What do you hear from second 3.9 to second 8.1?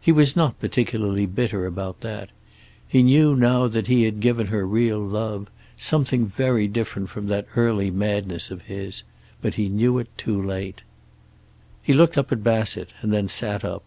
had given her real love, something very different from that early